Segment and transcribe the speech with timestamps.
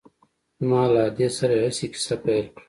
[0.59, 2.59] زما له ادې سره يې هسې کيسه پيل کړه.